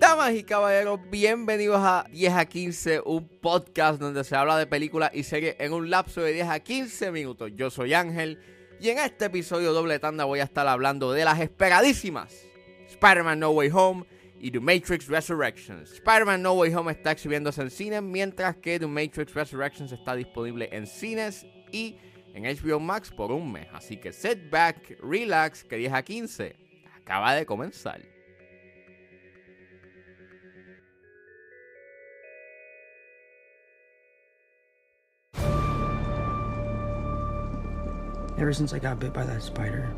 Damas 0.00 0.34
y 0.34 0.42
caballeros, 0.42 0.98
bienvenidos 1.12 1.78
a 1.78 2.08
10 2.10 2.32
a 2.32 2.44
15, 2.46 3.02
un 3.04 3.28
podcast 3.40 4.00
donde 4.00 4.24
se 4.24 4.34
habla 4.34 4.58
de 4.58 4.66
películas 4.66 5.12
y 5.14 5.22
series 5.22 5.54
en 5.60 5.72
un 5.72 5.90
lapso 5.90 6.22
de 6.22 6.32
10 6.32 6.48
a 6.48 6.58
15 6.58 7.12
minutos. 7.12 7.52
Yo 7.54 7.70
soy 7.70 7.94
Ángel 7.94 8.40
y 8.80 8.88
en 8.88 8.98
este 8.98 9.26
episodio 9.26 9.72
doble 9.72 10.00
tanda 10.00 10.24
voy 10.24 10.40
a 10.40 10.44
estar 10.44 10.66
hablando 10.66 11.12
de 11.12 11.24
las 11.24 11.38
esperadísimas 11.38 12.34
Spider-Man 12.88 13.38
No 13.38 13.50
Way 13.50 13.70
Home 13.72 14.06
y 14.40 14.50
The 14.50 14.58
Matrix 14.58 15.06
Resurrections. 15.06 15.92
Spider-Man 15.92 16.42
No 16.42 16.54
Way 16.54 16.74
Home 16.74 16.90
está 16.90 17.12
exhibiéndose 17.12 17.62
en 17.62 17.70
cines, 17.70 18.02
mientras 18.02 18.56
que 18.56 18.80
The 18.80 18.88
Matrix 18.88 19.34
Resurrections 19.34 19.92
está 19.92 20.16
disponible 20.16 20.68
en 20.72 20.88
cines 20.88 21.46
y 21.70 21.96
en 22.34 22.44
HBO 22.44 22.80
Max 22.80 23.10
por 23.10 23.32
un 23.32 23.50
mes. 23.50 23.68
Así 23.72 23.96
que 23.96 24.12
sit 24.12 24.50
back, 24.50 24.98
relax, 25.00 25.64
que 25.64 25.76
10 25.76 25.92
a 25.92 26.02
15 26.02 26.56
acaba 26.96 27.34
de 27.34 27.46
comenzar. 27.46 28.00
Ever 38.36 38.52
since 38.52 38.72
I 38.72 38.80
got 38.80 38.98
bit 38.98 39.14
by 39.14 39.24
that 39.24 39.42
spider, 39.42 39.88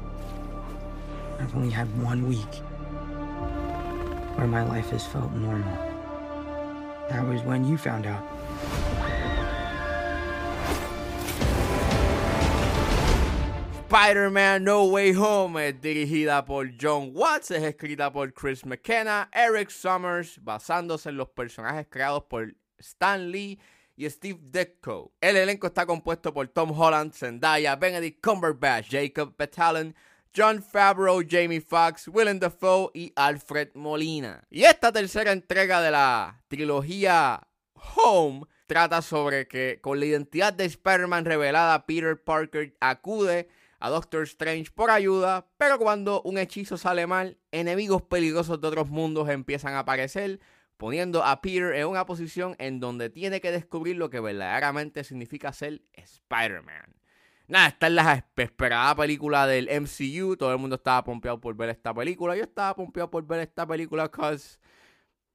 I've 1.41 1.55
only 1.57 1.71
had 1.71 1.89
one 2.03 2.29
week 2.29 2.63
where 4.37 4.47
my 4.47 4.63
life 4.63 4.91
has 4.91 5.05
felt 5.07 5.33
normal. 5.33 5.75
That 7.09 7.27
was 7.27 7.43
when 7.43 7.67
you 7.67 7.79
found 7.79 8.07
out. 8.07 8.23
Spider-Man 13.97 14.63
No 14.63 14.85
Way 14.85 15.17
Home 15.17 15.69
es 15.69 15.81
dirigida 15.81 16.45
por 16.45 16.71
John 16.79 17.13
Watts, 17.15 17.51
es 17.51 17.63
escrita 17.63 18.13
por 18.13 18.31
Chris 18.35 18.67
McKenna, 18.67 19.31
Eric 19.33 19.71
Summers, 19.71 20.39
basándose 20.45 21.09
en 21.09 21.17
los 21.17 21.31
personajes 21.31 21.87
creados 21.89 22.25
por 22.25 22.55
Stan 22.77 23.31
Lee 23.31 23.59
y 23.97 24.11
Steve 24.11 24.39
Ditko. 24.43 25.15
El 25.19 25.39
elenco 25.39 25.69
está 25.69 25.87
compuesto 25.87 26.35
por 26.35 26.47
Tom 26.49 26.79
Holland, 26.79 27.15
Zendaya, 27.15 27.75
Benedict 27.77 28.23
Cumberbatch, 28.23 28.91
Jacob 28.91 29.35
Batalon, 29.35 29.95
John 30.37 30.63
Favreau, 30.63 31.23
Jamie 31.27 31.63
Foxx, 31.63 32.07
Willem 32.09 32.39
Dafoe 32.39 32.91
y 32.93 33.15
Alfred 33.17 33.71
Molina. 33.73 34.45
Y 34.51 34.65
esta 34.65 34.93
tercera 34.93 35.33
entrega 35.33 35.81
de 35.81 35.93
la 35.93 36.43
trilogía 36.49 37.49
Home 37.95 38.43
trata 38.67 39.01
sobre 39.01 39.49
que 39.49 39.79
con 39.81 39.99
la 39.99 40.05
identidad 40.05 40.53
de 40.53 40.67
Spider-Man 40.67 41.25
revelada, 41.25 41.87
Peter 41.87 42.23
Parker 42.23 42.77
acude 42.81 43.49
a 43.79 43.91
Doctor 43.91 44.23
Strange 44.25 44.71
por 44.71 44.91
ayuda, 44.91 45.47
pero 45.59 45.79
cuando 45.79 46.23
un 46.23 46.39
hechizo 46.39 46.77
sale 46.77 47.07
mal, 47.07 47.39
enemigos 47.53 48.03
peligrosos 48.03 48.61
de 48.61 48.69
otros 48.69 48.89
mundos 48.89 49.29
empiezan 49.29 49.75
a 49.75 49.81
aparecer, 49.81 50.41
poniendo 50.77 51.25
a 51.25 51.41
Peter 51.41 51.75
en 51.75 51.87
una 51.87 52.07
posición 52.07 52.55
en 52.59 52.81
donde 52.81 53.11
tiene 53.11 53.41
que 53.41 53.51
descubrir 53.51 53.97
lo 53.97 54.11
que 54.11 54.21
verdaderamente 54.21 55.05
significa 55.05 55.53
ser 55.53 55.83
Spider-Man. 55.93 56.95
Nada, 57.49 57.69
esta 57.69 57.87
es 57.87 57.93
la 57.93 58.27
esperada 58.37 58.97
película 58.97 59.47
del 59.47 59.69
MCU. 59.69 60.37
Todo 60.37 60.53
el 60.53 60.59
mundo 60.59 60.77
estaba 60.77 61.05
pompeado 61.05 61.41
por 61.41 61.55
ver 61.55 61.69
esta 61.69 61.95
película. 61.95 62.37
Yo 62.37 62.43
estaba 62.43 62.75
pompeado 62.75 63.09
por 63.09 63.25
ver 63.25 63.41
esta 63.41 63.65
película 63.65 64.05
because 64.05 64.59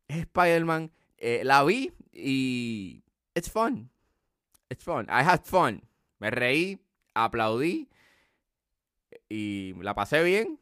es 0.09 0.17
Spider-Man. 0.17 0.92
Eh, 1.17 1.42
la 1.45 1.64
vi 1.64 1.94
y 2.12 3.02
it's 3.34 3.50
fun. 3.50 3.89
It's 4.69 4.84
fun. 4.84 5.06
I 5.06 5.23
had 5.23 5.45
fun. 5.45 5.88
Me 6.19 6.31
reí, 6.31 6.81
aplaudí 7.14 7.88
y 9.31 9.73
la 9.81 9.95
pasé 9.95 10.23
bien, 10.23 10.59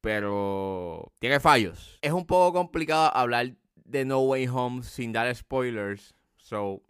pero 0.00 1.12
tiene 1.20 1.38
fallos. 1.38 1.98
Es 2.02 2.12
un 2.12 2.26
poco 2.26 2.52
complicado 2.52 3.14
hablar 3.14 3.54
de 3.76 4.04
No 4.04 4.20
Way 4.20 4.48
Home 4.48 4.82
sin 4.82 5.12
dar 5.12 5.32
spoilers. 5.34 6.14
So, 6.36 6.82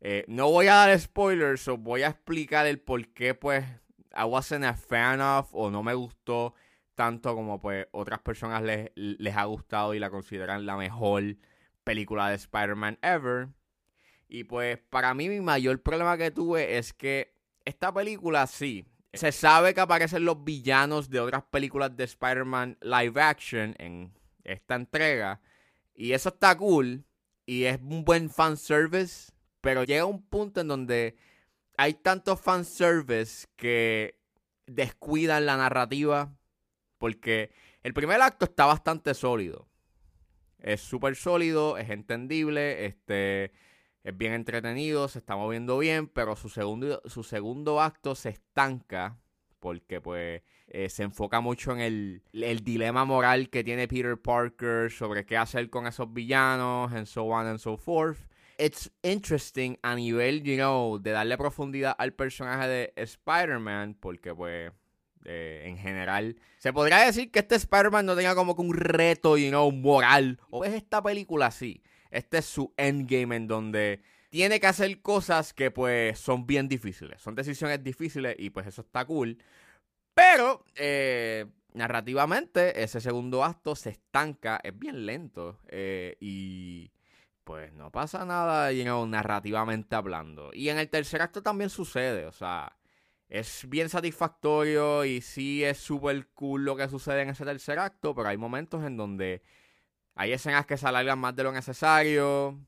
eh, 0.00 0.24
no 0.28 0.50
voy 0.50 0.66
a 0.66 0.74
dar 0.74 1.00
spoilers, 1.00 1.66
o 1.68 1.78
voy 1.78 2.02
a 2.02 2.08
explicar 2.08 2.66
el 2.66 2.80
por 2.80 3.08
qué, 3.14 3.34
pues, 3.34 3.64
I 4.14 4.24
wasn't 4.24 4.64
a 4.64 4.74
fan 4.74 5.22
of 5.22 5.48
o 5.52 5.70
no 5.70 5.82
me 5.82 5.94
gustó 5.94 6.54
tanto 6.94 7.34
como, 7.34 7.58
pues, 7.58 7.86
otras 7.92 8.20
personas 8.20 8.62
les, 8.62 8.90
les 8.94 9.34
ha 9.34 9.44
gustado 9.44 9.94
y 9.94 9.98
la 9.98 10.10
consideran 10.10 10.66
la 10.66 10.76
mejor 10.76 11.36
película 11.82 12.28
de 12.28 12.34
Spider-Man 12.34 12.98
ever. 13.00 13.48
Y, 14.28 14.44
pues, 14.44 14.78
para 14.90 15.14
mí 15.14 15.30
mi 15.30 15.40
mayor 15.40 15.82
problema 15.82 16.18
que 16.18 16.30
tuve 16.30 16.76
es 16.76 16.92
que 16.92 17.34
esta 17.64 17.92
película, 17.92 18.46
sí, 18.46 18.84
se 19.12 19.32
sabe 19.32 19.74
que 19.74 19.80
aparecen 19.80 20.24
los 20.24 20.42
villanos 20.42 21.10
de 21.10 21.20
otras 21.20 21.44
películas 21.44 21.96
de 21.96 22.04
Spider-Man 22.04 22.78
live 22.80 23.20
action 23.20 23.74
en 23.78 24.12
esta 24.44 24.74
entrega. 24.74 25.40
Y 25.94 26.12
eso 26.12 26.30
está 26.30 26.56
cool. 26.56 27.04
Y 27.44 27.64
es 27.64 27.78
un 27.82 28.04
buen 28.04 28.30
fanservice 28.30 29.32
pero 29.62 29.84
llega 29.84 30.04
un 30.04 30.20
punto 30.20 30.60
en 30.60 30.68
donde 30.68 31.16
hay 31.78 31.94
tanto 31.94 32.36
fanservice 32.36 33.46
que 33.56 34.18
descuidan 34.66 35.46
la 35.46 35.56
narrativa. 35.56 36.36
Porque 36.98 37.50
el 37.82 37.94
primer 37.94 38.20
acto 38.20 38.44
está 38.44 38.66
bastante 38.66 39.14
sólido. 39.14 39.68
Es 40.58 40.80
súper 40.80 41.16
sólido, 41.16 41.78
es 41.78 41.90
entendible, 41.90 42.86
este, 42.86 43.52
es 44.04 44.16
bien 44.16 44.32
entretenido, 44.32 45.08
se 45.08 45.18
está 45.18 45.36
moviendo 45.36 45.78
bien, 45.78 46.08
pero 46.08 46.36
su 46.36 46.48
segundo, 46.48 47.02
su 47.06 47.22
segundo 47.22 47.80
acto 47.80 48.14
se 48.14 48.30
estanca 48.30 49.18
porque 49.60 50.00
pues 50.00 50.42
eh, 50.66 50.88
se 50.88 51.04
enfoca 51.04 51.40
mucho 51.40 51.72
en 51.72 51.80
el, 51.80 52.22
el, 52.32 52.64
dilema 52.64 53.04
moral 53.04 53.48
que 53.48 53.62
tiene 53.62 53.86
Peter 53.86 54.20
Parker 54.20 54.90
sobre 54.90 55.24
qué 55.24 55.36
hacer 55.36 55.70
con 55.70 55.86
esos 55.86 56.12
villanos, 56.12 56.92
and 56.92 57.06
so 57.06 57.26
on 57.26 57.46
and 57.46 57.58
so 57.58 57.76
forth 57.76 58.18
it's 58.58 58.90
interesting 59.02 59.76
a 59.82 59.94
nivel, 59.96 60.42
you 60.42 60.56
know, 60.56 60.98
de 60.98 61.10
darle 61.10 61.36
profundidad 61.36 61.94
al 61.98 62.12
personaje 62.12 62.68
de 62.68 62.92
Spider-Man, 62.96 63.96
porque 63.98 64.34
pues 64.34 64.70
eh, 65.24 65.62
en 65.66 65.78
general 65.78 66.36
se 66.58 66.72
podría 66.72 66.98
decir 66.98 67.30
que 67.30 67.40
este 67.40 67.56
Spider-Man 67.56 68.06
no 68.06 68.14
tenga 68.14 68.34
como 68.34 68.54
que 68.54 68.62
un 68.62 68.74
reto, 68.74 69.36
you 69.36 69.48
know, 69.48 69.70
moral. 69.72 70.38
O 70.50 70.64
es 70.64 70.74
esta 70.74 71.02
película 71.02 71.46
así. 71.46 71.82
Este 72.12 72.38
es 72.38 72.44
su 72.44 72.72
endgame 72.76 73.34
en 73.36 73.48
donde 73.48 74.02
tiene 74.30 74.60
que 74.60 74.66
hacer 74.66 75.00
cosas 75.02 75.52
que 75.52 75.70
pues 75.70 76.18
son 76.18 76.46
bien 76.46 76.68
difíciles. 76.68 77.20
Son 77.20 77.34
decisiones 77.34 77.82
difíciles 77.82 78.36
y 78.38 78.50
pues 78.50 78.66
eso 78.66 78.82
está 78.82 79.04
cool. 79.04 79.38
Pero 80.14 80.64
eh, 80.76 81.46
narrativamente 81.74 82.82
ese 82.82 83.00
segundo 83.00 83.44
acto 83.44 83.74
se 83.74 83.90
estanca, 83.90 84.60
es 84.62 84.78
bien 84.78 85.06
lento 85.06 85.58
eh, 85.68 86.16
y 86.20 86.92
pues 87.44 87.72
no 87.72 87.90
pasa 87.90 88.24
nada, 88.24 88.72
you 88.72 88.84
know, 88.84 89.06
narrativamente 89.06 89.96
hablando. 89.96 90.50
Y 90.52 90.68
en 90.68 90.78
el 90.78 90.88
tercer 90.88 91.22
acto 91.22 91.42
también 91.42 91.70
sucede, 91.70 92.26
o 92.26 92.32
sea, 92.32 92.76
es 93.28 93.66
bien 93.68 93.88
satisfactorio 93.88 95.04
y 95.04 95.22
sí 95.22 95.64
es 95.64 95.78
súper 95.78 96.28
cool 96.34 96.64
lo 96.64 96.76
que 96.76 96.88
sucede 96.88 97.22
en 97.22 97.30
ese 97.30 97.44
tercer 97.44 97.78
acto, 97.78 98.14
pero 98.14 98.28
hay 98.28 98.36
momentos 98.36 98.84
en 98.84 98.96
donde 98.96 99.42
hay 100.14 100.32
escenas 100.32 100.66
que 100.66 100.76
se 100.76 100.86
alargan 100.86 101.18
más 101.18 101.34
de 101.34 101.44
lo 101.44 101.52
necesario, 101.52 102.58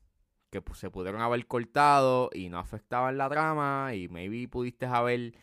que 0.51 0.63
se 0.75 0.91
pudieron 0.91 1.21
haber 1.21 1.47
cortado 1.47 2.31
y 2.33 2.49
no 2.49 2.59
afectaban 2.59 3.19
la 3.19 3.29
trama 3.29 3.95
y 3.95 4.09
maybe 4.09 4.49
pudiste 4.49 4.87
haber 4.87 5.35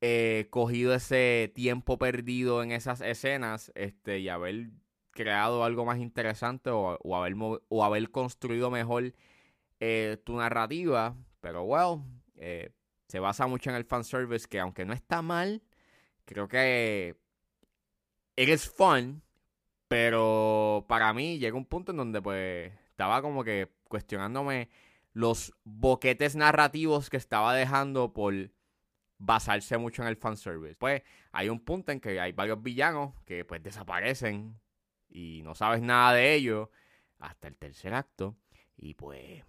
eh, 0.00 0.46
cogido 0.50 0.94
ese 0.94 1.50
tiempo 1.54 1.98
perdido 1.98 2.62
en 2.62 2.70
esas 2.70 3.00
escenas 3.00 3.72
este, 3.74 4.18
y 4.18 4.28
haber 4.28 4.70
creado 5.10 5.64
algo 5.64 5.84
más 5.84 5.98
interesante 5.98 6.70
o, 6.70 7.16
haber, 7.16 7.34
o 7.68 7.84
haber 7.84 8.10
construido 8.10 8.70
mejor 8.70 9.14
eh, 9.80 10.18
tu 10.24 10.36
narrativa. 10.36 11.16
Pero, 11.40 11.62
well, 11.64 12.02
eh, 12.36 12.70
se 13.08 13.20
basa 13.20 13.46
mucho 13.46 13.70
en 13.70 13.76
el 13.76 13.84
fanservice 13.84 14.46
que 14.46 14.60
aunque 14.60 14.84
no 14.84 14.92
está 14.92 15.22
mal, 15.22 15.62
creo 16.24 16.46
que 16.48 17.16
es 18.36 18.68
fun. 18.68 19.22
Pero 19.88 20.84
para 20.88 21.12
mí 21.12 21.38
llega 21.38 21.56
un 21.56 21.66
punto 21.66 21.92
en 21.92 21.98
donde 21.98 22.20
pues 22.20 22.72
estaba 22.90 23.22
como 23.22 23.44
que 23.44 23.70
cuestionándome 23.88 24.68
los 25.12 25.54
boquetes 25.64 26.36
narrativos 26.36 27.08
que 27.08 27.16
estaba 27.16 27.54
dejando 27.54 28.12
por 28.12 28.34
basarse 29.18 29.78
mucho 29.78 30.02
en 30.02 30.08
el 30.08 30.16
fanservice. 30.16 30.76
Pues 30.76 31.02
hay 31.32 31.48
un 31.48 31.60
punto 31.60 31.92
en 31.92 32.00
que 32.00 32.20
hay 32.20 32.32
varios 32.32 32.62
villanos 32.62 33.14
que 33.24 33.44
pues 33.44 33.62
desaparecen 33.62 34.58
y 35.08 35.42
no 35.42 35.54
sabes 35.54 35.80
nada 35.82 36.12
de 36.12 36.34
ello 36.34 36.70
hasta 37.18 37.48
el 37.48 37.56
tercer 37.56 37.94
acto 37.94 38.36
y 38.76 38.94
pues 38.94 39.44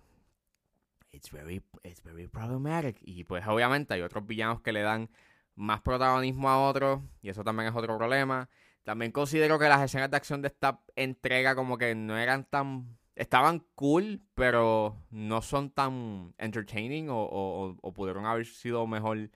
it's 1.12 1.32
very 1.32 1.62
it's 1.84 2.02
very 2.04 2.28
problematic 2.28 2.98
y 3.02 3.24
pues 3.24 3.46
obviamente 3.48 3.94
hay 3.94 4.02
otros 4.02 4.26
villanos 4.26 4.62
que 4.62 4.72
le 4.72 4.82
dan 4.82 5.10
más 5.58 5.82
protagonismo 5.82 6.50
a 6.50 6.70
otros 6.70 7.02
y 7.22 7.30
eso 7.30 7.44
también 7.44 7.70
es 7.70 7.76
otro 7.76 7.98
problema. 7.98 8.50
También 8.84 9.12
considero 9.12 9.60
que 9.60 9.68
las 9.68 9.82
escenas 9.82 10.10
de 10.10 10.16
acción 10.18 10.42
de 10.42 10.48
esta 10.48 10.82
entrega 10.96 11.56
como 11.56 11.78
que 11.78 11.94
no 11.96 12.18
eran 12.18 12.46
tan 12.46 12.98
estaban 13.16 13.66
cool, 13.76 14.22
pero 14.36 14.96
no 15.10 15.42
son 15.42 15.72
tan 15.72 16.34
entertaining 16.38 17.10
o, 17.10 17.76
o, 17.82 17.94
pudieron 17.94 18.26
haber 18.26 18.46
sido 18.46 18.86
mejor 18.88 19.32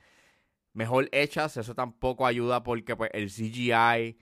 mejor 0.74 1.10
hechas. 1.12 1.58
Eso 1.58 1.76
tampoco 1.76 2.26
ayuda 2.26 2.64
porque 2.64 2.96
pues, 2.96 3.10
el 3.14 3.30
CGI 3.30 4.18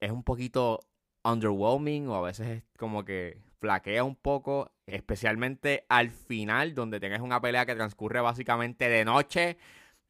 es 0.00 0.10
un 0.10 0.22
poquito 0.22 0.80
underwhelming 1.24 2.08
o 2.08 2.14
a 2.14 2.22
veces 2.22 2.48
es 2.48 2.62
como 2.78 3.04
que 3.04 3.42
flaquea 3.58 4.04
un 4.04 4.16
poco, 4.16 4.72
especialmente 4.86 5.84
al 5.88 6.10
final 6.10 6.74
donde 6.74 7.00
tienes 7.00 7.20
una 7.20 7.40
pelea 7.40 7.66
que 7.66 7.74
transcurre 7.74 8.20
básicamente 8.20 8.88
de 8.88 9.04
noche 9.04 9.58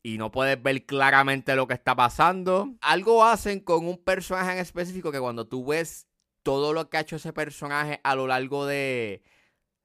y 0.06 0.18
no 0.18 0.30
puedes 0.30 0.62
ver 0.62 0.86
claramente 0.86 1.56
lo 1.56 1.66
que 1.66 1.74
está 1.74 1.96
pasando. 1.96 2.76
Algo 2.80 3.24
hacen 3.24 3.58
con 3.58 3.88
un 3.88 3.98
personaje 3.98 4.52
en 4.52 4.58
específico 4.58 5.10
que 5.10 5.18
cuando 5.18 5.48
tú 5.48 5.66
ves 5.66 6.06
todo 6.44 6.72
lo 6.72 6.88
que 6.88 6.96
ha 6.96 7.00
hecho 7.00 7.16
ese 7.16 7.32
personaje 7.32 8.00
a 8.04 8.14
lo 8.14 8.28
largo 8.28 8.66
de 8.66 9.24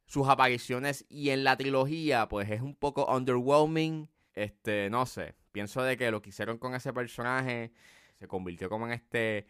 sus 0.05 0.27
apariciones 0.27 1.07
y 1.09 1.31
en 1.31 1.43
la 1.43 1.57
trilogía, 1.57 2.27
pues 2.27 2.51
es 2.51 2.61
un 2.61 2.75
poco 2.75 3.11
underwhelming. 3.11 4.11
Este, 4.35 4.91
no 4.91 5.07
sé, 5.07 5.33
pienso 5.51 5.81
de 5.81 5.97
que 5.97 6.11
lo 6.11 6.21
que 6.21 6.29
hicieron 6.29 6.59
con 6.59 6.75
ese 6.75 6.93
personaje 6.93 7.71
se 8.19 8.27
convirtió 8.27 8.69
como 8.69 8.85
en 8.85 8.93
este 8.93 9.47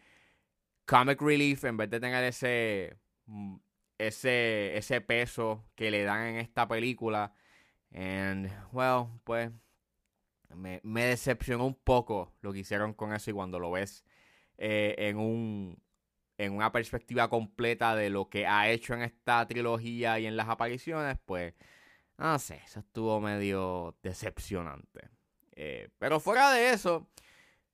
comic 0.86 1.20
relief 1.20 1.64
en 1.64 1.76
vez 1.76 1.90
de 1.90 2.00
tener 2.00 2.24
ese 2.24 2.96
mm, 3.26 3.56
ese 3.98 4.78
ese 4.78 5.02
peso 5.02 5.66
que 5.74 5.90
le 5.90 6.02
dan 6.04 6.28
en 6.28 6.36
esta 6.36 6.66
película. 6.66 7.34
And 7.92 8.50
well, 8.72 9.08
pues 9.24 9.50
me, 10.54 10.80
decepcionó 11.06 11.66
un 11.66 11.74
poco 11.74 12.32
lo 12.40 12.52
que 12.52 12.60
hicieron 12.60 12.94
con 12.94 13.12
eso 13.12 13.30
y 13.30 13.34
cuando 13.34 13.58
lo 13.58 13.70
ves 13.70 14.04
eh, 14.58 14.94
en 14.98 15.18
un 15.18 15.82
en 16.38 16.54
una 16.54 16.72
perspectiva 16.72 17.28
completa 17.28 17.94
de 17.94 18.10
lo 18.10 18.28
que 18.28 18.46
ha 18.46 18.68
hecho 18.68 18.94
en 18.94 19.02
esta 19.02 19.46
trilogía 19.46 20.18
y 20.18 20.26
en 20.26 20.36
las 20.36 20.48
apariciones, 20.48 21.16
pues, 21.24 21.54
no 22.18 22.36
sé, 22.38 22.60
eso 22.64 22.80
estuvo 22.80 23.20
medio 23.20 23.96
decepcionante. 24.02 25.10
Eh, 25.52 25.90
pero 25.98 26.18
fuera 26.18 26.50
de 26.50 26.70
eso, 26.70 27.06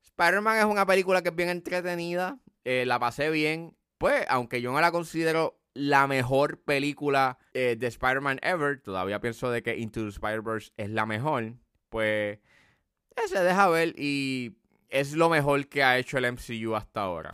Spider-Man 0.02 0.58
es 0.58 0.64
una 0.66 0.84
película 0.84 1.22
que 1.22 1.30
es 1.30 1.36
bien 1.36 1.48
entretenida, 1.48 2.40
eh, 2.64 2.84
la 2.84 2.98
pasé 2.98 3.30
bien, 3.30 3.74
pues, 3.96 4.26
aunque 4.28 4.60
yo 4.60 4.70
no 4.72 4.80
la 4.80 4.92
considero 4.92 5.58
la 5.72 6.06
mejor 6.06 6.60
película 6.60 7.38
de 7.54 7.86
Spider-Man 7.86 8.40
ever, 8.42 8.82
todavía 8.82 9.20
pienso 9.20 9.50
de 9.50 9.62
que 9.62 9.78
Into 9.78 10.02
the 10.02 10.08
Spider-Verse 10.08 10.72
es 10.76 10.90
la 10.90 11.06
mejor, 11.06 11.54
pues, 11.88 12.40
se 13.26 13.42
deja 13.42 13.68
ver 13.68 13.94
y 13.98 14.52
es 14.88 15.12
lo 15.12 15.28
mejor 15.28 15.66
que 15.68 15.82
ha 15.82 15.98
hecho 15.98 16.18
el 16.18 16.32
MCU 16.32 16.74
hasta 16.74 17.02
ahora. 17.02 17.32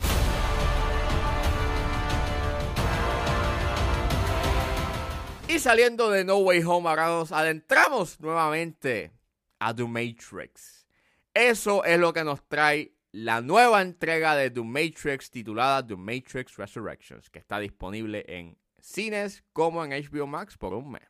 Y 5.49 5.59
saliendo 5.59 6.11
de 6.11 6.25
No 6.25 6.39
Way 6.39 6.63
Home, 6.65 6.89
ahora 6.89 7.07
nos 7.07 7.31
adentramos 7.31 8.19
nuevamente 8.19 9.13
a 9.61 9.75
The 9.75 9.85
Matrix. 9.85 10.87
Eso 11.33 11.85
es 11.85 11.99
lo 11.99 12.13
que 12.13 12.25
nos 12.25 12.43
trae 12.49 12.95
la 13.13 13.41
nueva 13.41 13.81
entrega 13.81 14.35
de 14.35 14.51
The 14.51 14.63
Matrix 14.63 15.31
titulada 15.31 15.87
The 15.87 15.97
Matrix 15.97 16.57
Resurrections, 16.57 17.31
que 17.31 17.39
está 17.39 17.61
disponible 17.61 18.25
en 18.27 18.59
cines 18.81 19.45
como 19.53 19.85
en 19.85 19.93
HBO 19.93 20.27
Max 20.27 20.57
por 20.59 20.75
un 20.75 20.91
mes. 20.91 21.09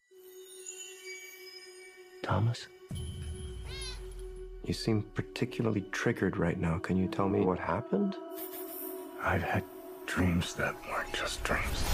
Thomas, 2.23 2.69
you 4.67 4.75
seem 4.75 5.03
particularly 5.15 5.83
triggered 5.93 6.37
right 6.37 6.59
now. 6.59 6.79
Can 6.79 6.97
you 6.97 7.07
tell 7.09 7.29
me 7.29 7.41
what 7.41 7.59
happened? 7.59 8.17
I've 9.23 9.43
had 9.43 9.65
dreams 10.07 10.55
that 10.55 10.75
weren't 10.89 11.13
just 11.13 11.43
dreams. 11.45 11.85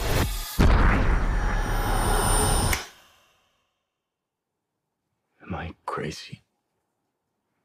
Am 5.43 5.55
I 5.55 5.75
crazy? 5.87 6.43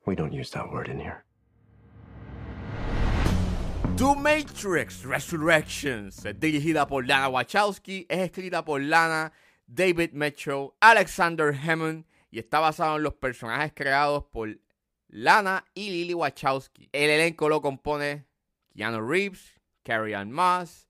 We 0.05 0.15
don't 0.15 0.33
use 0.33 0.49
that 0.51 0.71
word 0.71 0.87
in 0.87 0.99
here. 0.99 1.23
The 3.97 4.15
Matrix 4.15 5.05
Resurrections 5.05 6.21
dirigida 6.21 6.87
por 6.87 7.03
Lana 7.03 7.29
Wachowski, 7.29 8.05
es 8.09 8.29
escrita 8.29 8.65
por 8.65 8.79
Lana, 8.81 9.31
David 9.73 10.13
Mitchell, 10.13 10.73
Alexander 10.81 11.53
Hammond 11.53 12.03
y 12.29 12.39
está 12.39 12.59
basado 12.59 12.97
en 12.97 13.03
los 13.03 13.13
personajes 13.13 13.71
creados 13.73 14.25
por 14.31 14.49
Lana 15.15 15.63
y 15.73 15.91
Lily 15.91 16.13
Wachowski. 16.13 16.89
El 16.91 17.09
elenco 17.09 17.47
lo 17.47 17.61
compone 17.61 18.25
Keanu 18.75 18.99
Reeves, 18.99 19.53
Carrie 19.81 20.13
Ann 20.13 20.29
Moss, 20.29 20.89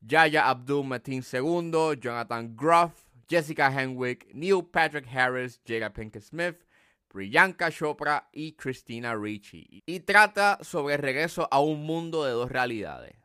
Yaya 0.00 0.48
Abdul 0.48 0.86
Mateen 0.86 1.22
II, 1.22 2.00
Jonathan 2.00 2.56
Groff, 2.56 2.94
Jessica 3.28 3.70
Henwick, 3.70 4.32
Neil 4.32 4.64
Patrick 4.64 5.06
Harris, 5.14 5.60
Jada 5.66 5.92
Pinkett 5.92 6.22
Smith, 6.22 6.64
Priyanka 7.08 7.70
Chopra 7.70 8.30
y 8.32 8.52
Christina 8.52 9.14
Ricci. 9.14 9.82
Y 9.84 10.00
trata 10.00 10.58
sobre 10.62 10.94
el 10.94 11.02
regreso 11.02 11.46
a 11.50 11.60
un 11.60 11.84
mundo 11.84 12.24
de 12.24 12.32
dos 12.32 12.50
realidades. 12.50 13.18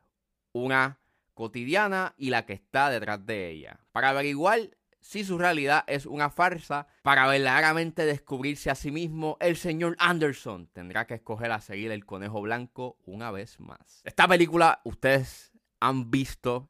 Una 0.51 0.99
cotidiana 1.35 2.15
y 2.17 2.31
la 2.31 2.45
que 2.45 2.51
está 2.51 2.89
detrás 2.89 3.25
de 3.25 3.49
ella. 3.49 3.79
Para 3.93 4.09
averiguar 4.09 4.71
si 5.03 5.25
su 5.25 5.37
realidad 5.37 5.83
es 5.87 6.05
una 6.05 6.29
farsa, 6.29 6.87
para 7.01 7.27
verdaderamente 7.27 8.05
descubrirse 8.05 8.71
a 8.71 8.75
sí 8.75 8.89
mismo, 8.89 9.37
el 9.41 9.57
señor 9.57 9.97
Anderson 9.99 10.67
tendrá 10.67 11.05
que 11.05 11.15
escoger 11.15 11.51
a 11.51 11.59
seguir 11.59 11.91
el 11.91 12.05
conejo 12.05 12.41
blanco 12.41 12.97
una 13.05 13.29
vez 13.29 13.59
más. 13.59 14.01
Esta 14.05 14.27
película 14.29 14.79
ustedes 14.85 15.51
han 15.81 16.09
visto 16.09 16.69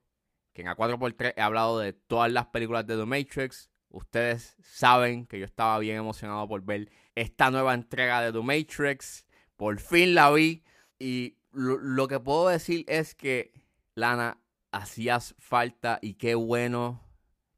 que 0.52 0.64
en 0.64 0.68
A4x3 0.68 1.36
he 1.38 1.42
hablado 1.42 1.78
de 1.78 1.94
todas 1.94 2.32
las 2.32 2.48
películas 2.48 2.88
de 2.88 2.98
The 2.98 3.06
Matrix. 3.06 3.70
Ustedes 3.90 4.58
saben 4.64 5.28
que 5.28 5.38
yo 5.38 5.46
estaba 5.46 5.78
bien 5.78 5.98
emocionado 5.98 6.48
por 6.48 6.64
ver 6.64 6.90
esta 7.14 7.52
nueva 7.52 7.76
entrega 7.76 8.22
de 8.22 8.32
The 8.32 8.42
Matrix. 8.42 9.28
Por 9.56 9.80
fin 9.80 10.16
la 10.16 10.32
vi. 10.32 10.64
Y 10.98 11.38
lo, 11.52 12.08
que 12.08 12.20
puedo 12.20 12.48
decir 12.48 12.84
es 12.88 13.14
que, 13.14 13.54
Lana, 13.94 14.40
hacías 14.72 15.36
falta 15.38 16.00
y 16.02 16.16
qué 16.16 16.34
bueno 16.34 17.00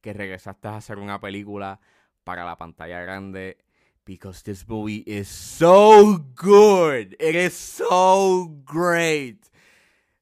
que 0.06 0.14
regresaste 0.14 0.68
a 0.68 0.78
hacer 0.78 1.00
una 1.00 1.20
película 1.20 1.80
para 2.24 2.46
la 2.46 2.56
pantalla 2.56 3.02
grande. 3.02 3.58
Because 4.06 4.44
this 4.44 4.68
movie 4.68 5.04
is 5.08 5.28
so 5.28 6.20
good. 6.36 7.16
It 7.20 7.36
is 7.36 7.56
so 7.56 8.48
great. 8.64 9.48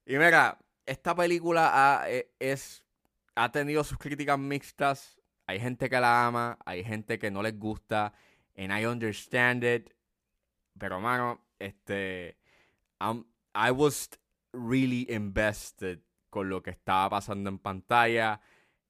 Y 0.06 0.16
mira, 0.16 0.58
esta 0.86 1.14
película 1.14 1.70
ha, 1.74 2.08
e, 2.08 2.30
es, 2.38 2.82
ha 3.34 3.52
tenido 3.52 3.84
sus 3.84 3.98
críticas 3.98 4.38
mixtas. 4.38 5.20
Hay 5.46 5.60
gente 5.60 5.90
que 5.90 6.00
la 6.00 6.26
ama, 6.26 6.56
hay 6.64 6.82
gente 6.82 7.18
que 7.18 7.30
no 7.30 7.42
les 7.42 7.58
gusta. 7.58 8.14
And 8.56 8.72
I 8.72 8.86
understand 8.86 9.64
it. 9.64 9.90
Pero, 10.78 10.98
mano, 10.98 11.42
este. 11.58 12.38
I 13.54 13.70
was 13.70 14.08
really 14.54 15.06
invested 15.10 15.98
con 16.30 16.48
lo 16.48 16.62
que 16.62 16.70
estaba 16.70 17.10
pasando 17.10 17.50
en 17.50 17.58
pantalla. 17.58 18.40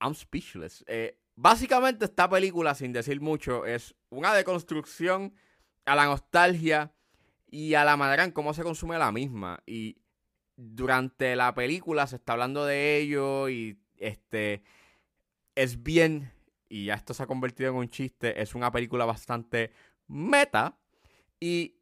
I'm 0.05 0.15
speechless. 0.15 0.85
Eh, 0.87 1.19
básicamente, 1.35 2.05
esta 2.05 2.29
película, 2.29 2.75
sin 2.75 2.93
decir 2.93 3.21
mucho, 3.21 3.65
es 3.65 3.95
una 4.11 4.35
deconstrucción 4.35 5.35
a 5.87 5.95
la 5.95 6.05
nostalgia 6.05 6.93
y 7.51 7.75
a 7.75 7.85
la 7.85 7.97
manera 7.97 8.25
en 8.25 8.33
cómo 8.33 8.53
se 8.53 8.63
consume 8.63 8.99
la 8.99 9.11
misma. 9.11 9.63
Y 9.67 9.97
durante 10.57 11.35
la 11.37 11.55
película 11.55 12.07
se 12.07 12.17
está 12.17 12.35
hablando 12.35 12.67
de 12.67 12.99
ello 12.99 13.49
y 13.49 13.81
este 13.97 14.63
es 15.55 15.83
bien 15.83 16.33
y 16.69 16.87
ya 16.87 16.95
esto 16.95 17.15
se 17.15 17.23
ha 17.23 17.27
convertido 17.27 17.71
en 17.71 17.77
un 17.77 17.89
chiste, 17.89 18.41
es 18.41 18.55
una 18.55 18.73
película 18.73 19.05
bastante 19.05 19.73
meta 20.09 20.77
y, 21.39 21.77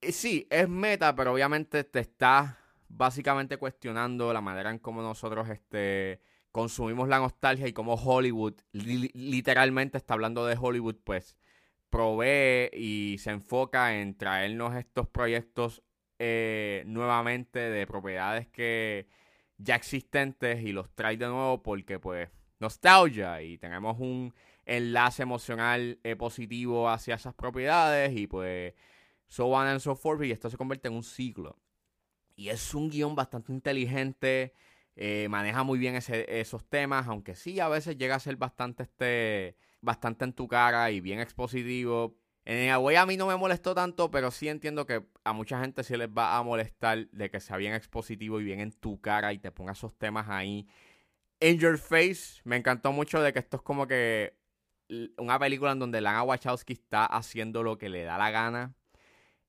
sí, 0.00 0.46
es 0.50 0.68
meta, 0.68 1.14
pero 1.14 1.32
obviamente 1.32 1.84
te 1.84 2.00
está 2.00 2.58
básicamente 2.88 3.56
cuestionando 3.56 4.32
la 4.32 4.40
manera 4.40 4.70
en 4.70 4.78
cómo 4.78 5.00
nosotros 5.02 5.48
este 5.48 6.20
consumimos 6.52 7.08
la 7.08 7.18
nostalgia 7.18 7.66
y 7.66 7.72
cómo 7.72 7.94
Hollywood 7.94 8.54
literalmente 8.72 9.98
está 9.98 10.14
hablando 10.14 10.46
de 10.46 10.56
Hollywood, 10.60 10.96
pues 11.02 11.36
provee 11.90 12.70
y 12.72 13.18
se 13.18 13.30
enfoca 13.30 13.98
en 13.98 14.16
traernos 14.16 14.74
estos 14.76 15.08
proyectos 15.08 15.82
eh, 16.18 16.84
nuevamente 16.86 17.58
de 17.58 17.86
propiedades 17.86 18.48
que 18.48 19.08
ya 19.58 19.74
existentes 19.74 20.62
y 20.62 20.72
los 20.72 20.90
trae 20.94 21.16
de 21.16 21.26
nuevo 21.26 21.62
porque 21.62 21.98
pues 21.98 22.30
nostalgia 22.60 23.42
y 23.42 23.58
tenemos 23.58 23.98
un 23.98 24.32
enlace 24.64 25.22
emocional 25.22 25.98
eh, 26.02 26.16
positivo 26.16 26.88
hacia 26.88 27.16
esas 27.16 27.34
propiedades 27.34 28.16
y 28.16 28.26
pues 28.26 28.74
so 29.26 29.46
on 29.48 29.66
and 29.66 29.80
so 29.80 29.96
forth 29.96 30.22
y 30.22 30.30
esto 30.30 30.48
se 30.48 30.56
convierte 30.56 30.88
en 30.88 30.94
un 30.94 31.02
ciclo. 31.02 31.58
Y 32.36 32.48
es 32.48 32.74
un 32.74 32.88
guion 32.88 33.14
bastante 33.14 33.52
inteligente, 33.52 34.54
eh, 34.96 35.28
maneja 35.28 35.62
muy 35.62 35.78
bien 35.78 35.94
esos 35.96 36.64
temas, 36.68 37.06
aunque 37.08 37.34
sí 37.34 37.60
a 37.60 37.68
veces 37.68 37.96
llega 37.96 38.16
a 38.16 38.20
ser 38.20 38.36
bastante 38.36 38.84
este 38.84 39.56
bastante 39.80 40.24
en 40.24 40.32
tu 40.32 40.46
cara 40.46 40.90
y 40.92 41.00
bien 41.00 41.18
expositivo, 41.18 42.16
en 42.44 42.70
Away 42.70 42.96
a 42.96 43.06
mí 43.06 43.16
no 43.16 43.26
me 43.26 43.36
molestó 43.36 43.74
tanto, 43.74 44.10
pero 44.10 44.30
sí 44.30 44.48
entiendo 44.48 44.84
que 44.84 45.04
a 45.24 45.32
mucha 45.32 45.60
gente 45.60 45.84
sí 45.84 45.96
les 45.96 46.08
va 46.08 46.36
a 46.36 46.42
molestar 46.42 47.08
de 47.10 47.30
que 47.30 47.38
sea 47.40 47.56
bien 47.56 47.74
expositivo 47.74 48.40
y 48.40 48.44
bien 48.44 48.60
en 48.60 48.72
tu 48.72 49.00
cara 49.00 49.32
y 49.32 49.38
te 49.38 49.52
ponga 49.52 49.72
esos 49.72 49.96
temas 49.96 50.28
ahí. 50.28 50.66
In 51.40 51.58
Your 51.58 51.78
Face, 51.78 52.40
me 52.44 52.56
encantó 52.56 52.92
mucho 52.92 53.20
de 53.20 53.32
que 53.32 53.38
esto 53.38 53.58
es 53.58 53.62
como 53.62 53.86
que 53.86 54.36
una 55.18 55.38
película 55.38 55.72
en 55.72 55.78
donde 55.78 56.00
Lana 56.00 56.22
Wachowski 56.24 56.72
está 56.72 57.06
haciendo 57.06 57.62
lo 57.62 57.78
que 57.78 57.88
le 57.88 58.02
da 58.04 58.18
la 58.18 58.30
gana. 58.30 58.74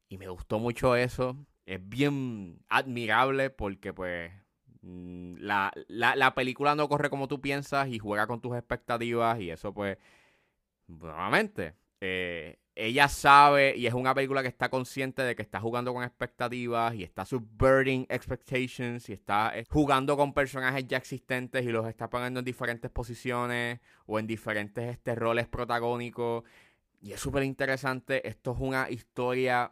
Y 0.07 0.17
me 0.17 0.27
gustó 0.29 0.59
mucho 0.59 0.95
eso. 0.95 1.35
Es 1.65 1.79
bien 1.87 2.59
admirable 2.69 3.49
porque 3.49 3.93
pues 3.93 4.31
la, 4.83 5.71
la, 5.87 6.15
la 6.15 6.35
película 6.35 6.75
no 6.75 6.89
corre 6.89 7.09
como 7.09 7.27
tú 7.27 7.41
piensas 7.41 7.87
y 7.87 7.99
juega 7.99 8.27
con 8.27 8.41
tus 8.41 8.55
expectativas 8.55 9.39
y 9.39 9.49
eso 9.49 9.73
pues 9.73 9.97
nuevamente 10.87 11.75
eh, 12.01 12.59
ella 12.75 13.07
sabe 13.07 13.77
y 13.77 13.85
es 13.85 13.93
una 13.93 14.13
película 14.15 14.41
que 14.41 14.47
está 14.47 14.69
consciente 14.69 15.21
de 15.21 15.35
que 15.35 15.41
está 15.41 15.59
jugando 15.59 15.93
con 15.93 16.03
expectativas 16.03 16.95
y 16.95 17.03
está 17.03 17.23
subverting 17.23 18.07
expectations 18.09 19.07
y 19.09 19.13
está 19.13 19.57
eh, 19.57 19.65
jugando 19.69 20.17
con 20.17 20.33
personajes 20.33 20.87
ya 20.87 20.97
existentes 20.97 21.63
y 21.63 21.69
los 21.69 21.87
está 21.87 22.09
poniendo 22.09 22.39
en 22.39 22.45
diferentes 22.45 22.89
posiciones 22.89 23.79
o 24.07 24.19
en 24.19 24.27
diferentes 24.27 24.91
este, 24.91 25.15
roles 25.15 25.47
protagónicos. 25.47 26.43
Y 27.01 27.13
es 27.13 27.19
súper 27.19 27.43
interesante. 27.43 28.27
Esto 28.27 28.53
es 28.53 28.57
una 28.59 28.89
historia 28.89 29.71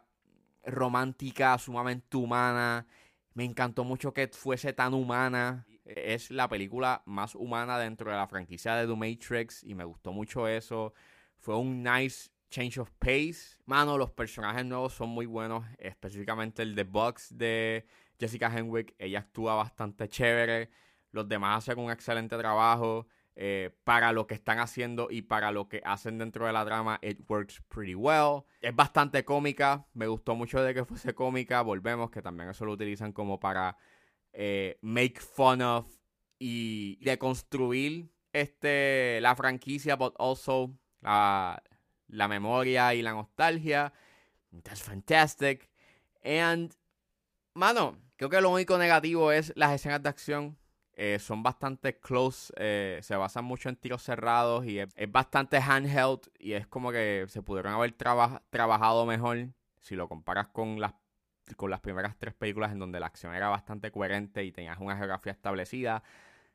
romántica, 0.64 1.58
sumamente 1.58 2.16
humana. 2.16 2.86
Me 3.34 3.44
encantó 3.44 3.84
mucho 3.84 4.12
que 4.12 4.28
fuese 4.28 4.72
tan 4.72 4.94
humana. 4.94 5.66
Es 5.84 6.30
la 6.30 6.48
película 6.48 7.02
más 7.06 7.34
humana 7.34 7.78
dentro 7.78 8.10
de 8.10 8.16
la 8.16 8.26
franquicia 8.26 8.74
de 8.76 8.86
The 8.86 8.94
Matrix 8.96 9.64
y 9.64 9.74
me 9.74 9.84
gustó 9.84 10.12
mucho 10.12 10.46
eso. 10.46 10.92
Fue 11.38 11.56
un 11.56 11.82
nice 11.82 12.30
change 12.50 12.78
of 12.78 12.90
pace. 12.98 13.56
Mano, 13.64 13.96
los 13.98 14.10
personajes 14.10 14.64
nuevos 14.64 14.92
son 14.92 15.08
muy 15.08 15.26
buenos. 15.26 15.64
Específicamente 15.78 16.62
el 16.62 16.74
de 16.74 16.84
Bugs 16.84 17.36
de 17.36 17.86
Jessica 18.20 18.52
Henwick. 18.54 18.94
Ella 18.98 19.20
actúa 19.20 19.54
bastante 19.54 20.08
chévere. 20.08 20.70
Los 21.10 21.28
demás 21.28 21.58
hacen 21.58 21.82
un 21.82 21.90
excelente 21.90 22.36
trabajo. 22.36 23.06
Eh, 23.34 23.70
para 23.84 24.12
lo 24.12 24.26
que 24.26 24.34
están 24.34 24.58
haciendo 24.58 25.08
y 25.10 25.22
para 25.22 25.52
lo 25.52 25.66
que 25.66 25.80
hacen 25.86 26.18
dentro 26.18 26.46
de 26.46 26.52
la 26.52 26.66
trama, 26.66 26.98
it 27.02 27.18
works 27.28 27.62
pretty 27.68 27.94
well. 27.94 28.44
Es 28.60 28.76
bastante 28.76 29.24
cómica. 29.24 29.86
Me 29.94 30.06
gustó 30.06 30.34
mucho 30.34 30.62
de 30.62 30.74
que 30.74 30.84
fuese 30.84 31.14
cómica. 31.14 31.62
Volvemos, 31.62 32.10
que 32.10 32.20
también 32.20 32.50
eso 32.50 32.66
lo 32.66 32.72
utilizan 32.72 33.12
como 33.12 33.40
para 33.40 33.76
eh, 34.32 34.78
make 34.82 35.18
fun 35.20 35.62
of 35.62 35.86
y 36.38 36.96
deconstruir 37.04 38.10
este, 38.32 39.20
la 39.20 39.34
franquicia, 39.34 39.96
but 39.96 40.14
also 40.18 40.76
la, 41.00 41.62
la 42.08 42.28
memoria 42.28 42.94
y 42.94 43.02
la 43.02 43.12
nostalgia. 43.12 43.92
That's 44.62 44.82
fantastic. 44.82 45.70
And, 46.22 46.74
mano, 47.54 47.96
creo 48.16 48.28
que 48.28 48.40
lo 48.40 48.50
único 48.50 48.76
negativo 48.76 49.32
es 49.32 49.52
las 49.56 49.72
escenas 49.72 50.02
de 50.02 50.08
acción. 50.10 50.58
Eh, 51.04 51.18
son 51.18 51.42
bastante 51.42 51.98
close, 51.98 52.52
eh, 52.56 53.00
se 53.02 53.16
basan 53.16 53.44
mucho 53.44 53.68
en 53.68 53.74
tiros 53.74 54.04
cerrados 54.04 54.64
y 54.64 54.78
es, 54.78 54.88
bastante 55.08 55.56
handheld 55.56 56.20
y 56.38 56.52
es 56.52 56.68
como 56.68 56.92
que 56.92 57.24
se 57.26 57.42
pudieron 57.42 57.72
haber 57.72 57.90
trabajado 57.90 59.04
mejor 59.04 59.48
si 59.80 59.96
lo 59.96 60.08
comparas 60.08 60.46
con 60.46 60.78
las, 60.78 60.94
con 61.56 61.70
las 61.70 61.80
primeras 61.80 62.16
tres 62.18 62.34
películas 62.34 62.70
en 62.70 62.78
donde 62.78 63.00
la 63.00 63.06
acción 63.06 63.34
era 63.34 63.48
bastante 63.48 63.90
coherente 63.90 64.44
y 64.44 64.52
tenías 64.52 64.78
una 64.78 64.96
geografía 64.96 65.32
establecida. 65.32 66.04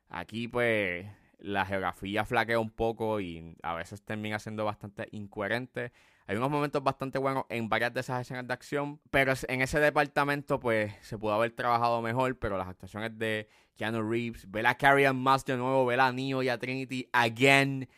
Aquí 0.08 0.48
pues 0.48 1.06
la 1.40 1.66
geografía 1.66 2.24
flaquea 2.24 2.58
un 2.58 2.70
poco 2.70 3.20
y 3.20 3.54
a 3.62 3.74
veces 3.74 4.02
termina 4.02 4.38
siendo 4.38 4.64
bastante 4.64 5.08
incoherente. 5.12 5.92
Hay 6.28 6.36
unos 6.36 6.50
momentos 6.50 6.84
bastante 6.84 7.18
buenos 7.18 7.46
en 7.48 7.70
varias 7.70 7.94
de 7.94 8.00
esas 8.00 8.20
escenas 8.20 8.46
de 8.46 8.52
acción, 8.52 9.00
pero 9.10 9.32
en 9.48 9.62
ese 9.62 9.80
departamento 9.80 10.60
pues 10.60 10.92
se 11.00 11.16
pudo 11.16 11.32
haber 11.32 11.52
trabajado 11.52 12.02
mejor, 12.02 12.38
pero 12.38 12.58
las 12.58 12.68
actuaciones 12.68 13.18
de 13.18 13.48
Keanu 13.76 14.02
Reeves, 14.02 14.50
ver 14.50 14.66
a 14.66 14.76
Carrie 14.76 15.10
más 15.14 15.46
de 15.46 15.56
nuevo, 15.56 15.86
ver 15.86 16.00
a 16.00 16.12
Neo 16.12 16.42
y 16.42 16.50
a 16.50 16.58
Trinity 16.58 17.08
again, 17.14 17.88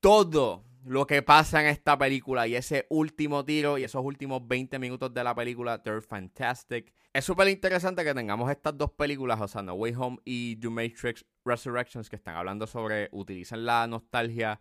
todo 0.00 0.62
lo 0.84 1.06
que 1.06 1.22
pasa 1.22 1.62
en 1.62 1.68
esta 1.68 1.96
película 1.96 2.46
y 2.46 2.54
ese 2.54 2.86
último 2.90 3.42
tiro 3.46 3.78
y 3.78 3.84
esos 3.84 4.04
últimos 4.04 4.46
20 4.46 4.78
minutos 4.78 5.14
de 5.14 5.24
la 5.24 5.34
película, 5.34 5.82
they're 5.82 6.02
fantastic. 6.02 6.92
Es 7.14 7.24
súper 7.24 7.48
interesante 7.48 8.04
que 8.04 8.12
tengamos 8.12 8.50
estas 8.50 8.76
dos 8.76 8.90
películas, 8.90 9.40
o 9.40 9.48
sea, 9.48 9.62
No 9.62 9.72
Way 9.72 9.94
Home 9.96 10.18
y 10.26 10.56
The 10.56 10.68
Matrix 10.68 11.24
Resurrections, 11.46 12.10
que 12.10 12.16
están 12.16 12.36
hablando 12.36 12.66
sobre, 12.66 13.08
utilizan 13.12 13.64
la 13.64 13.86
nostalgia 13.86 14.60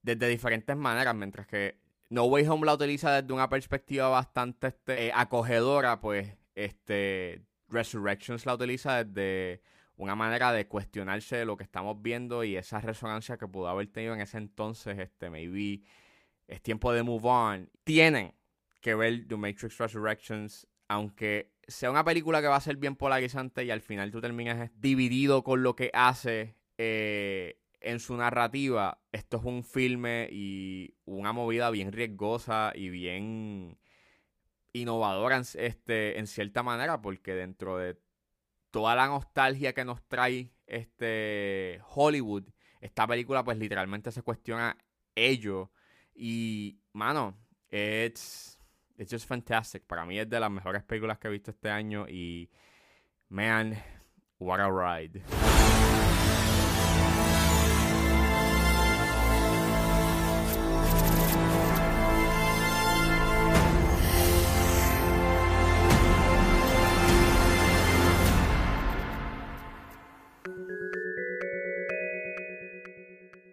desde 0.00 0.26
diferentes 0.28 0.74
maneras, 0.74 1.14
mientras 1.14 1.46
que 1.46 1.81
No 2.12 2.24
Way 2.24 2.46
Home 2.46 2.66
la 2.66 2.74
utiliza 2.74 3.10
desde 3.22 3.32
una 3.32 3.48
perspectiva 3.48 4.10
bastante 4.10 4.66
este, 4.66 5.06
eh, 5.06 5.12
acogedora, 5.14 5.98
pues 6.02 6.36
este 6.54 7.40
Resurrections 7.70 8.44
la 8.44 8.52
utiliza 8.52 9.02
desde 9.02 9.62
una 9.96 10.14
manera 10.14 10.52
de 10.52 10.68
cuestionarse 10.68 11.46
lo 11.46 11.56
que 11.56 11.64
estamos 11.64 12.02
viendo 12.02 12.44
y 12.44 12.58
esa 12.58 12.82
resonancia 12.82 13.38
que 13.38 13.48
pudo 13.48 13.68
haber 13.68 13.86
tenido 13.86 14.12
en 14.12 14.20
ese 14.20 14.36
entonces, 14.36 14.98
este, 14.98 15.30
maybe 15.30 15.84
es 16.48 16.60
tiempo 16.60 16.92
de 16.92 17.02
move 17.02 17.26
on. 17.26 17.70
Tienen 17.82 18.34
que 18.82 18.94
ver 18.94 19.26
The 19.26 19.36
Matrix 19.38 19.78
Resurrections, 19.78 20.66
aunque 20.88 21.54
sea 21.66 21.90
una 21.90 22.04
película 22.04 22.42
que 22.42 22.48
va 22.48 22.56
a 22.56 22.60
ser 22.60 22.76
bien 22.76 22.94
polarizante 22.94 23.64
y 23.64 23.70
al 23.70 23.80
final 23.80 24.10
tú 24.10 24.20
terminas 24.20 24.70
dividido 24.74 25.42
con 25.42 25.62
lo 25.62 25.74
que 25.74 25.90
hace 25.94 26.56
eh, 26.76 27.61
en 27.82 28.00
su 28.00 28.16
narrativa. 28.16 29.00
Esto 29.12 29.36
es 29.38 29.44
un 29.44 29.64
filme 29.64 30.28
y 30.30 30.94
una 31.04 31.32
movida 31.32 31.70
bien 31.70 31.92
riesgosa 31.92 32.72
y 32.74 32.88
bien 32.88 33.78
innovadora 34.72 35.36
en, 35.36 35.44
este, 35.54 36.18
en 36.18 36.26
cierta 36.26 36.62
manera, 36.62 37.02
porque 37.02 37.34
dentro 37.34 37.76
de 37.78 37.98
toda 38.70 38.94
la 38.94 39.06
nostalgia 39.06 39.74
que 39.74 39.84
nos 39.84 40.02
trae 40.08 40.50
este 40.66 41.80
Hollywood, 41.94 42.44
esta 42.80 43.06
película 43.06 43.44
pues 43.44 43.58
literalmente 43.58 44.10
se 44.10 44.22
cuestiona 44.22 44.76
ello. 45.14 45.70
Y, 46.14 46.80
mano, 46.92 47.36
it's, 47.70 48.58
just 48.98 49.26
fantastic. 49.26 49.84
Para 49.84 50.04
mí 50.04 50.18
es 50.18 50.28
de 50.28 50.40
las 50.40 50.50
mejores 50.50 50.82
películas 50.82 51.18
que 51.18 51.28
he 51.28 51.30
visto 51.30 51.50
este 51.50 51.70
año 51.70 52.06
y, 52.08 52.50
man, 53.28 53.76
what 54.38 54.60
a 54.60 54.70
ride. 54.70 55.22